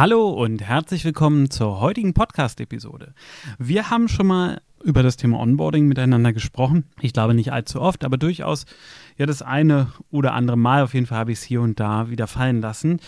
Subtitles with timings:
[0.00, 3.12] Hallo und herzlich willkommen zur heutigen Podcast-Episode.
[3.58, 6.84] Wir haben schon mal über das Thema Onboarding miteinander gesprochen.
[7.02, 8.64] Ich glaube nicht allzu oft, aber durchaus
[9.18, 10.84] ja das eine oder andere Mal.
[10.84, 13.00] Auf jeden Fall habe ich es hier und da wieder fallen lassen.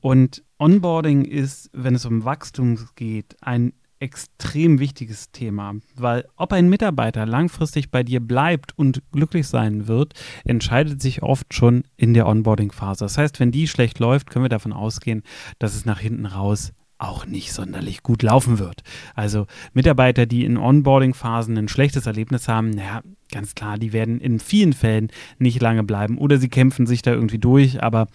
[0.00, 6.68] Und Onboarding ist, wenn es um Wachstum geht, ein extrem wichtiges Thema, weil ob ein
[6.68, 12.26] Mitarbeiter langfristig bei dir bleibt und glücklich sein wird, entscheidet sich oft schon in der
[12.26, 13.04] Onboarding-Phase.
[13.04, 15.22] Das heißt, wenn die schlecht läuft, können wir davon ausgehen,
[15.58, 18.82] dass es nach hinten raus auch nicht sonderlich gut laufen wird.
[19.14, 24.40] Also Mitarbeiter, die in Onboarding-Phasen ein schlechtes Erlebnis haben, naja, ganz klar, die werden in
[24.40, 25.08] vielen Fällen
[25.38, 28.08] nicht lange bleiben oder sie kämpfen sich da irgendwie durch, aber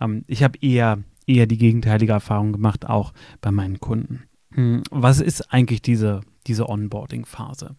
[0.00, 4.24] ähm, ich habe eher, eher die gegenteilige Erfahrung gemacht, auch bei meinen Kunden.
[4.56, 7.76] Hm, was ist eigentlich diese, diese Onboarding-Phase?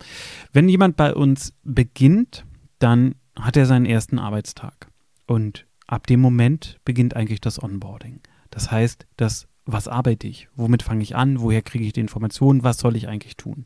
[0.54, 2.46] Wenn jemand bei uns beginnt,
[2.80, 4.90] dann hat er seinen ersten Arbeitstag.
[5.26, 8.22] Und ab dem Moment beginnt eigentlich das Onboarding.
[8.52, 10.50] Das heißt, das, was arbeite ich?
[10.56, 11.42] Womit fange ich an?
[11.42, 12.64] Woher kriege ich die Informationen?
[12.64, 13.66] Was soll ich eigentlich tun?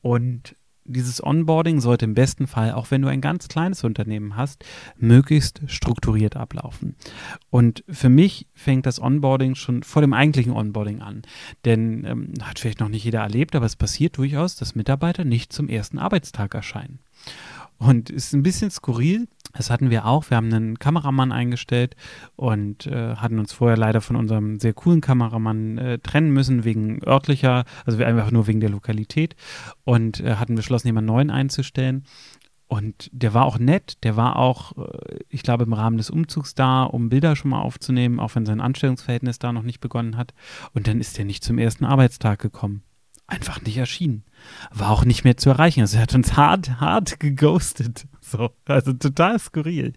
[0.00, 4.64] Und dieses Onboarding sollte im besten Fall, auch wenn du ein ganz kleines Unternehmen hast,
[4.96, 6.96] möglichst strukturiert ablaufen.
[7.50, 11.22] Und für mich fängt das Onboarding schon vor dem eigentlichen Onboarding an.
[11.64, 15.52] Denn ähm, hat vielleicht noch nicht jeder erlebt, aber es passiert durchaus, dass Mitarbeiter nicht
[15.52, 16.98] zum ersten Arbeitstag erscheinen.
[17.82, 19.26] Und ist ein bisschen skurril.
[19.54, 20.30] Das hatten wir auch.
[20.30, 21.96] Wir haben einen Kameramann eingestellt
[22.36, 27.02] und äh, hatten uns vorher leider von unserem sehr coolen Kameramann äh, trennen müssen, wegen
[27.04, 29.34] örtlicher, also einfach nur wegen der Lokalität.
[29.82, 32.04] Und äh, hatten beschlossen, jemanden neuen einzustellen.
[32.68, 36.54] Und der war auch nett, der war auch, äh, ich glaube, im Rahmen des Umzugs
[36.54, 40.34] da, um Bilder schon mal aufzunehmen, auch wenn sein Anstellungsverhältnis da noch nicht begonnen hat.
[40.72, 42.84] Und dann ist er nicht zum ersten Arbeitstag gekommen
[43.32, 44.24] einfach nicht erschienen.
[44.70, 45.80] War auch nicht mehr zu erreichen.
[45.80, 48.06] Also er hat uns hart, hart geghostet.
[48.20, 49.92] So, also total skurril.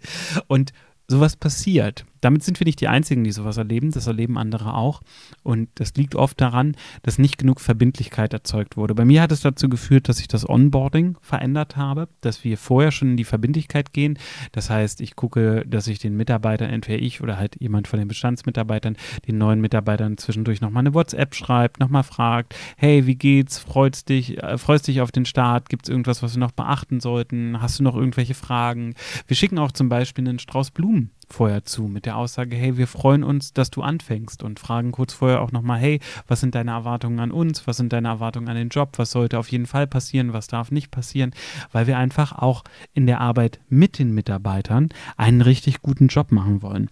[0.46, 0.72] Und
[1.08, 2.04] sowas passiert.
[2.20, 3.90] Damit sind wir nicht die Einzigen, die sowas erleben.
[3.90, 5.02] Das erleben andere auch.
[5.42, 8.94] Und das liegt oft daran, dass nicht genug Verbindlichkeit erzeugt wurde.
[8.94, 12.90] Bei mir hat es dazu geführt, dass ich das Onboarding verändert habe, dass wir vorher
[12.90, 14.18] schon in die Verbindlichkeit gehen.
[14.52, 18.08] Das heißt, ich gucke, dass ich den Mitarbeitern, entweder ich oder halt jemand von den
[18.08, 18.96] Bestandsmitarbeitern,
[19.26, 23.58] den neuen Mitarbeitern zwischendurch nochmal eine WhatsApp schreibt, nochmal fragt, hey, wie geht's?
[23.58, 25.68] Freust dich, äh, freust dich auf den Start?
[25.68, 27.60] Gibt es irgendwas, was wir noch beachten sollten?
[27.60, 28.94] Hast du noch irgendwelche Fragen?
[29.26, 32.86] Wir schicken auch zum Beispiel einen Strauß Blumen vorher zu mit der Aussage, hey, wir
[32.86, 36.70] freuen uns, dass du anfängst und fragen kurz vorher auch nochmal, hey, was sind deine
[36.70, 39.86] Erwartungen an uns, was sind deine Erwartungen an den Job, was sollte auf jeden Fall
[39.86, 41.32] passieren, was darf nicht passieren,
[41.72, 46.62] weil wir einfach auch in der Arbeit mit den Mitarbeitern einen richtig guten Job machen
[46.62, 46.90] wollen.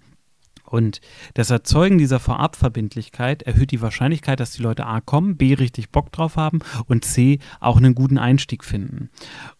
[0.64, 1.00] Und
[1.34, 6.10] das Erzeugen dieser Vorabverbindlichkeit erhöht die Wahrscheinlichkeit, dass die Leute A kommen, B richtig Bock
[6.10, 9.10] drauf haben und C auch einen guten Einstieg finden.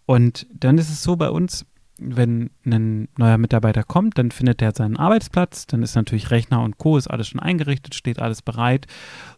[0.06, 1.66] Und dann ist es so bei uns,
[1.98, 6.78] wenn ein neuer Mitarbeiter kommt, dann findet er seinen Arbeitsplatz, dann ist natürlich Rechner und
[6.78, 6.96] Co.
[6.96, 8.86] ist alles schon eingerichtet, steht alles bereit.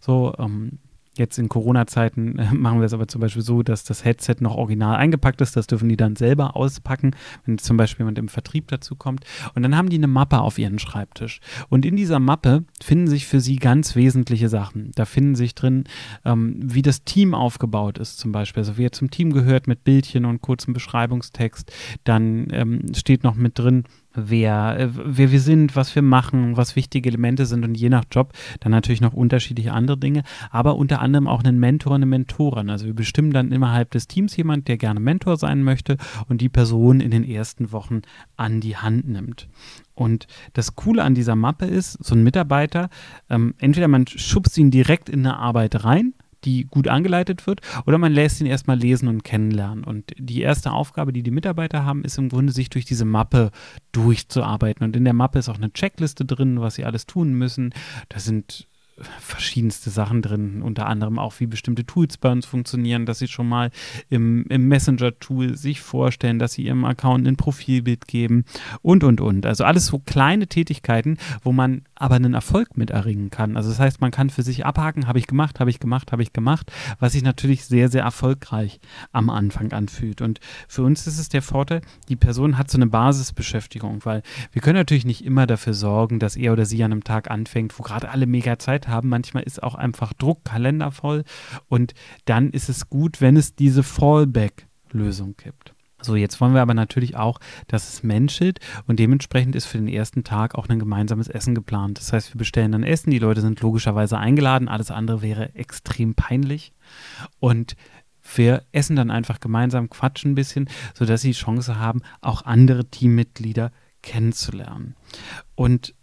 [0.00, 0.78] So, ähm,
[1.16, 4.56] Jetzt in Corona-Zeiten äh, machen wir es aber zum Beispiel so, dass das Headset noch
[4.56, 5.56] original eingepackt ist.
[5.56, 9.24] Das dürfen die dann selber auspacken, wenn zum Beispiel jemand im Vertrieb dazu kommt.
[9.54, 11.40] Und dann haben die eine Mappe auf ihren Schreibtisch.
[11.68, 14.90] Und in dieser Mappe finden sich für sie ganz wesentliche Sachen.
[14.94, 15.84] Da finden sich drin,
[16.24, 18.60] ähm, wie das Team aufgebaut ist, zum Beispiel.
[18.60, 21.72] Also wer zum Team gehört mit Bildchen und kurzem Beschreibungstext.
[22.04, 23.84] Dann ähm, steht noch mit drin,
[24.16, 28.04] wer, äh, wer wir sind, was wir machen, was wichtige Elemente sind und je nach
[28.10, 32.70] Job dann natürlich noch unterschiedliche andere Dinge, aber unter anderem auch einen Mentor, eine Mentorin.
[32.70, 35.96] Also wir bestimmen dann innerhalb des Teams jemand, der gerne Mentor sein möchte
[36.28, 38.02] und die Person in den ersten Wochen
[38.36, 39.48] an die Hand nimmt.
[39.94, 42.90] Und das Coole an dieser Mappe ist, so ein Mitarbeiter,
[43.30, 46.12] ähm, entweder man schubst ihn direkt in eine Arbeit rein,
[46.46, 49.84] die gut angeleitet wird, oder man lässt ihn erstmal lesen und kennenlernen.
[49.84, 53.50] Und die erste Aufgabe, die die Mitarbeiter haben, ist im Grunde, sich durch diese Mappe
[53.92, 54.84] durchzuarbeiten.
[54.84, 57.74] Und in der Mappe ist auch eine Checkliste drin, was sie alles tun müssen.
[58.08, 58.66] Da sind
[59.20, 63.48] verschiedenste Sachen drin, unter anderem auch, wie bestimmte Tools bei uns funktionieren, dass sie schon
[63.48, 63.70] mal
[64.08, 68.44] im, im Messenger-Tool sich vorstellen, dass sie ihrem Account ein Profilbild geben
[68.80, 69.44] und, und, und.
[69.44, 73.56] Also alles so kleine Tätigkeiten, wo man aber einen Erfolg mit erringen kann.
[73.56, 76.22] Also das heißt, man kann für sich abhaken, habe ich gemacht, habe ich gemacht, habe
[76.22, 78.80] ich gemacht, was sich natürlich sehr, sehr erfolgreich
[79.12, 80.20] am Anfang anfühlt.
[80.20, 84.22] Und für uns ist es der Vorteil, die Person hat so eine Basisbeschäftigung, weil
[84.52, 87.78] wir können natürlich nicht immer dafür sorgen, dass er oder sie an einem Tag anfängt,
[87.78, 89.08] wo gerade alle mega Zeit haben.
[89.08, 91.24] Manchmal ist auch einfach Druck, Kalender voll.
[91.68, 91.94] Und
[92.26, 95.75] dann ist es gut, wenn es diese Fallback-Lösung gibt.
[96.06, 99.88] So, jetzt wollen wir aber natürlich auch, dass es menschelt und dementsprechend ist für den
[99.88, 101.98] ersten Tag auch ein gemeinsames Essen geplant.
[101.98, 106.14] Das heißt, wir bestellen dann Essen, die Leute sind logischerweise eingeladen, alles andere wäre extrem
[106.14, 106.72] peinlich
[107.40, 107.76] und
[108.34, 112.84] wir essen dann einfach gemeinsam, quatschen ein bisschen, sodass sie die Chance haben, auch andere
[112.84, 114.94] Teammitglieder kennenzulernen.
[115.56, 115.94] Und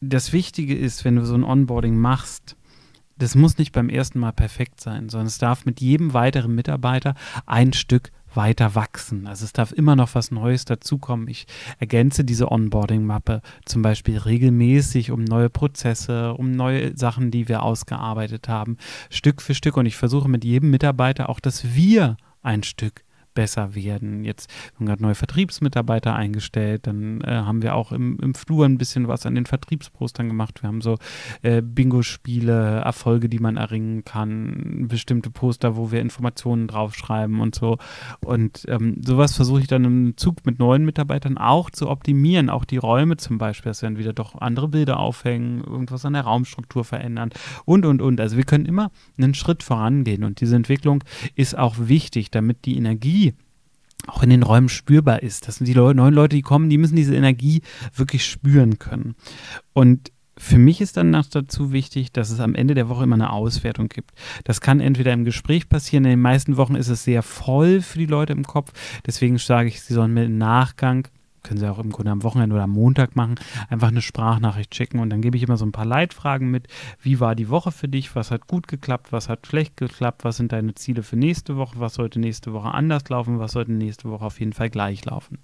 [0.00, 2.56] das Wichtige ist, wenn du so ein Onboarding machst,
[3.16, 7.14] das muss nicht beim ersten Mal perfekt sein, sondern es darf mit jedem weiteren Mitarbeiter
[7.46, 9.26] ein Stück weiter wachsen.
[9.26, 11.28] Also es darf immer noch was Neues dazukommen.
[11.28, 11.46] Ich
[11.78, 18.48] ergänze diese Onboarding-Mappe zum Beispiel regelmäßig um neue Prozesse, um neue Sachen, die wir ausgearbeitet
[18.48, 18.76] haben,
[19.10, 19.76] Stück für Stück.
[19.76, 23.05] Und ich versuche mit jedem Mitarbeiter auch, dass wir ein Stück
[23.36, 24.24] besser werden.
[24.24, 28.64] Jetzt haben wir gerade neue Vertriebsmitarbeiter eingestellt, dann äh, haben wir auch im, im Flur
[28.64, 30.62] ein bisschen was an den Vertriebspostern gemacht.
[30.62, 30.96] Wir haben so
[31.42, 37.78] äh, Bingo-Spiele, Erfolge, die man erringen kann, bestimmte Poster, wo wir Informationen draufschreiben und so.
[38.24, 42.64] Und ähm, sowas versuche ich dann im Zug mit neuen Mitarbeitern auch zu optimieren, auch
[42.64, 46.22] die Räume zum Beispiel, dass wir dann wieder doch andere Bilder aufhängen, irgendwas an der
[46.22, 47.30] Raumstruktur verändern
[47.66, 48.18] und, und, und.
[48.18, 51.04] Also wir können immer einen Schritt vorangehen und diese Entwicklung
[51.34, 53.25] ist auch wichtig, damit die Energie,
[54.06, 55.48] auch in den Räumen spürbar ist.
[55.48, 57.62] Das sind die neuen Leute, die kommen, die müssen diese Energie
[57.94, 59.14] wirklich spüren können.
[59.72, 63.14] Und für mich ist dann noch dazu wichtig, dass es am Ende der Woche immer
[63.14, 64.10] eine Auswertung gibt.
[64.44, 67.98] Das kann entweder im Gespräch passieren, in den meisten Wochen ist es sehr voll für
[67.98, 68.72] die Leute im Kopf.
[69.06, 71.08] Deswegen sage ich, sie sollen mir im Nachgang
[71.46, 73.36] können Sie auch im Grunde am Wochenende oder am Montag machen,
[73.68, 76.66] einfach eine Sprachnachricht schicken und dann gebe ich immer so ein paar Leitfragen mit.
[77.00, 78.16] Wie war die Woche für dich?
[78.16, 79.12] Was hat gut geklappt?
[79.12, 80.24] Was hat schlecht geklappt?
[80.24, 81.78] Was sind deine Ziele für nächste Woche?
[81.78, 83.38] Was sollte nächste Woche anders laufen?
[83.38, 85.38] Was sollte nächste Woche auf jeden Fall gleich laufen?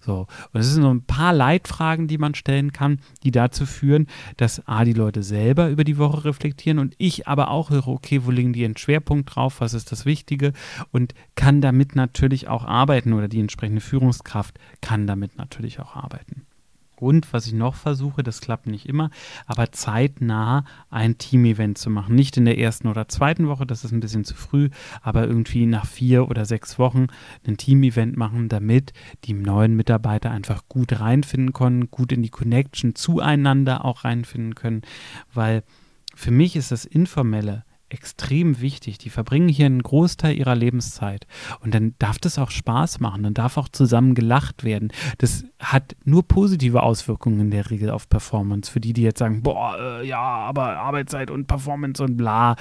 [0.00, 0.28] So.
[0.52, 4.06] Und es sind so ein paar Leitfragen, die man stellen kann, die dazu führen,
[4.36, 8.24] dass A, die Leute selber über die Woche reflektieren und ich aber auch höre, okay,
[8.24, 9.60] wo liegen die einen Schwerpunkt drauf?
[9.60, 10.52] Was ist das Wichtige?
[10.92, 16.46] Und kann damit natürlich auch arbeiten oder die entsprechende Führungskraft kann damit natürlich auch arbeiten.
[17.00, 19.10] Und was ich noch versuche, das klappt nicht immer,
[19.46, 22.14] aber zeitnah ein Team-Event zu machen.
[22.14, 24.68] Nicht in der ersten oder zweiten Woche, das ist ein bisschen zu früh,
[25.00, 27.06] aber irgendwie nach vier oder sechs Wochen
[27.46, 28.92] ein Team-Event machen, damit
[29.24, 34.82] die neuen Mitarbeiter einfach gut reinfinden können, gut in die Connection zueinander auch reinfinden können.
[35.32, 35.62] Weil
[36.14, 38.98] für mich ist das Informelle extrem wichtig.
[38.98, 41.26] Die verbringen hier einen Großteil ihrer Lebenszeit.
[41.60, 44.92] Und dann darf das auch Spaß machen, dann darf auch zusammen gelacht werden.
[45.18, 48.70] Das hat nur positive Auswirkungen in der Regel auf Performance.
[48.70, 52.56] Für die, die jetzt sagen, boah, äh, ja, aber Arbeitszeit und Performance und bla.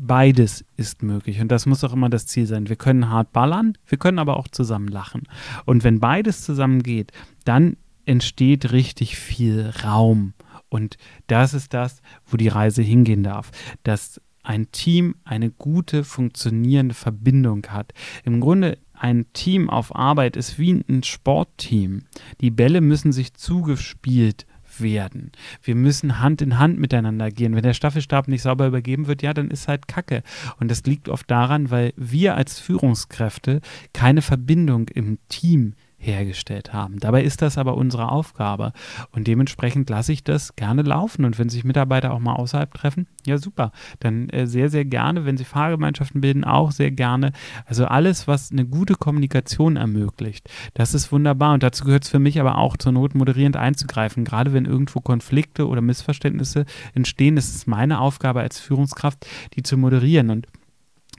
[0.00, 2.68] Beides ist möglich und das muss auch immer das Ziel sein.
[2.68, 5.24] Wir können hart ballern, wir können aber auch zusammen lachen.
[5.64, 7.10] Und wenn beides zusammen geht,
[7.44, 7.76] dann
[8.06, 10.34] entsteht richtig viel Raum.
[10.68, 13.50] Und das ist das, wo die Reise hingehen darf.
[13.82, 17.92] Das ein Team eine gute, funktionierende Verbindung hat.
[18.24, 22.04] Im Grunde ein Team auf Arbeit ist wie ein Sportteam.
[22.40, 24.46] Die Bälle müssen sich zugespielt
[24.78, 25.32] werden.
[25.62, 27.54] Wir müssen Hand in Hand miteinander gehen.
[27.54, 30.22] Wenn der Staffelstab nicht sauber übergeben wird, ja, dann ist halt Kacke.
[30.58, 33.60] Und das liegt oft daran, weil wir als Führungskräfte
[33.92, 36.98] keine Verbindung im Team haben hergestellt haben.
[37.00, 38.72] Dabei ist das aber unsere Aufgabe.
[39.10, 41.24] Und dementsprechend lasse ich das gerne laufen.
[41.24, 45.24] Und wenn sich Mitarbeiter auch mal außerhalb treffen, ja super, dann äh, sehr, sehr gerne,
[45.24, 47.32] wenn sie Fahrgemeinschaften bilden, auch sehr gerne.
[47.66, 51.54] Also alles, was eine gute Kommunikation ermöglicht, das ist wunderbar.
[51.54, 55.00] Und dazu gehört es für mich aber auch zur Not moderierend einzugreifen, gerade wenn irgendwo
[55.00, 56.64] Konflikte oder Missverständnisse
[56.94, 60.30] entstehen, ist es meine Aufgabe als Führungskraft, die zu moderieren.
[60.30, 60.46] Und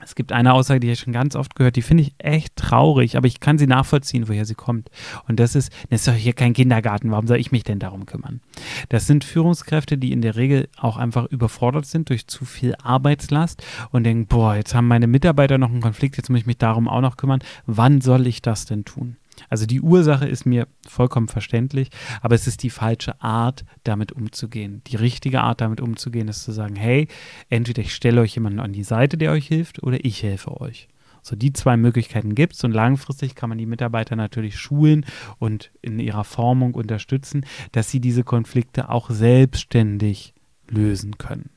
[0.02, 3.16] es gibt eine Aussage, die ich schon ganz oft gehört, die finde ich echt traurig,
[3.16, 4.90] aber ich kann sie nachvollziehen, woher sie kommt.
[5.28, 8.06] Und das ist, das ist doch hier kein Kindergarten, warum soll ich mich denn darum
[8.06, 8.40] kümmern?
[8.88, 13.62] Das sind Führungskräfte, die in der Regel auch einfach überfordert sind durch zu viel Arbeitslast
[13.90, 16.88] und denken, boah, jetzt haben meine Mitarbeiter noch einen Konflikt, jetzt muss ich mich darum
[16.88, 17.40] auch noch kümmern.
[17.66, 19.16] Wann soll ich das denn tun?
[19.50, 21.90] Also die Ursache ist mir vollkommen verständlich,
[22.22, 24.80] aber es ist die falsche Art, damit umzugehen.
[24.86, 27.08] Die richtige Art, damit umzugehen, ist zu sagen, hey,
[27.50, 30.88] entweder ich stelle euch jemanden an die Seite, der euch hilft, oder ich helfe euch.
[31.22, 35.04] So, die zwei Möglichkeiten gibt es und langfristig kann man die Mitarbeiter natürlich schulen
[35.38, 40.32] und in ihrer Formung unterstützen, dass sie diese Konflikte auch selbstständig
[40.68, 41.50] lösen können.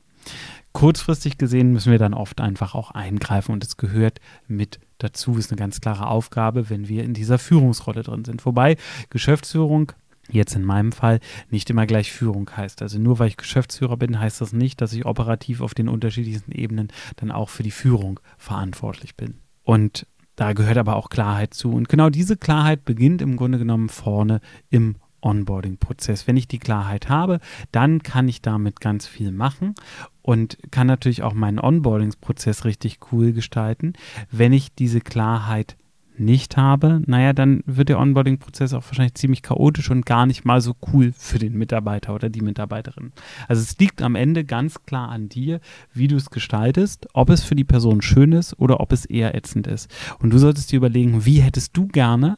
[0.72, 5.50] Kurzfristig gesehen müssen wir dann oft einfach auch eingreifen und es gehört mit dazu, ist
[5.50, 8.44] eine ganz klare Aufgabe, wenn wir in dieser Führungsrolle drin sind.
[8.46, 8.76] Wobei
[9.10, 9.92] Geschäftsführung
[10.30, 11.20] jetzt in meinem Fall
[11.50, 12.82] nicht immer gleich Führung heißt.
[12.82, 16.52] Also nur weil ich Geschäftsführer bin, heißt das nicht, dass ich operativ auf den unterschiedlichsten
[16.52, 19.40] Ebenen dann auch für die Führung verantwortlich bin.
[19.62, 21.72] Und da gehört aber auch Klarheit zu.
[21.72, 26.26] Und genau diese Klarheit beginnt im Grunde genommen vorne im Onboarding-Prozess.
[26.26, 27.40] Wenn ich die Klarheit habe,
[27.72, 29.74] dann kann ich damit ganz viel machen
[30.22, 33.94] und kann natürlich auch meinen Onboarding-Prozess richtig cool gestalten.
[34.30, 35.76] Wenn ich diese Klarheit
[36.16, 40.60] nicht habe, naja, dann wird der Onboarding-Prozess auch wahrscheinlich ziemlich chaotisch und gar nicht mal
[40.60, 43.12] so cool für den Mitarbeiter oder die Mitarbeiterin.
[43.48, 45.60] Also es liegt am Ende ganz klar an dir,
[45.92, 49.34] wie du es gestaltest, ob es für die Person schön ist oder ob es eher
[49.34, 49.90] ätzend ist.
[50.20, 52.36] Und du solltest dir überlegen, wie hättest du gerne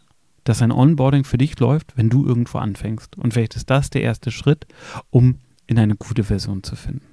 [0.49, 3.19] dass ein Onboarding für dich läuft, wenn du irgendwo anfängst.
[3.19, 4.67] Und vielleicht ist das der erste Schritt,
[5.11, 7.05] um in eine gute Version zu finden.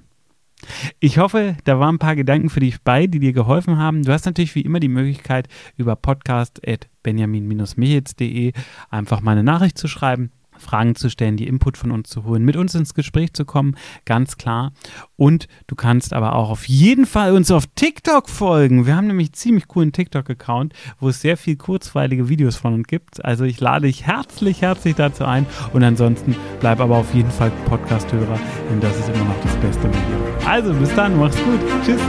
[0.98, 4.02] Ich hoffe, da waren ein paar Gedanken für dich bei, die dir geholfen haben.
[4.02, 8.52] Du hast natürlich wie immer die Möglichkeit, über podcast.benjamin-michitz.de
[8.88, 12.44] einfach mal eine Nachricht zu schreiben Fragen zu stellen, die Input von uns zu holen,
[12.44, 14.72] mit uns ins Gespräch zu kommen, ganz klar.
[15.16, 18.86] Und du kannst aber auch auf jeden Fall uns auf TikTok folgen.
[18.86, 23.24] Wir haben nämlich ziemlich coolen TikTok-Account, wo es sehr viel kurzweilige Videos von uns gibt.
[23.24, 25.46] Also ich lade dich herzlich, herzlich dazu ein.
[25.72, 28.38] Und ansonsten bleib aber auf jeden Fall Podcast-Hörer,
[28.70, 30.22] denn das ist immer noch das beste Medium.
[30.46, 31.60] Also bis dann, mach's gut.
[31.84, 32.00] Tschüss.